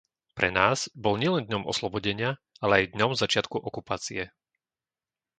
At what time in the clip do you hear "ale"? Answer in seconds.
2.63-2.73